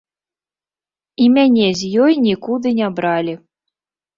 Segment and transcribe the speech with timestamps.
[1.25, 3.33] І мяне з ёй нікуды не бралі.